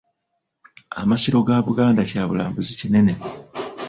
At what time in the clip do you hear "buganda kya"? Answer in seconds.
1.67-2.23